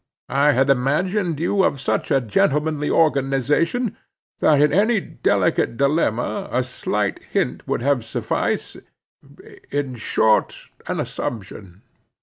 I 0.29 0.53
had 0.53 0.71
imagined 0.71 1.39
you 1.39 1.61
of 1.63 1.79
such 1.79 2.09
a 2.09 2.19
gentlemanly 2.19 2.89
organization, 2.89 3.95
that 4.39 4.59
in 4.59 4.73
any 4.73 4.99
delicate 4.99 5.77
dilemma 5.77 6.49
a 6.51 6.63
slight 6.63 7.19
hint 7.21 7.61
would 7.67 7.83
have 7.83 8.03
suffice—in 8.03 8.81
short, 9.93 10.69
an 10.87 10.99
assumption. 10.99 11.83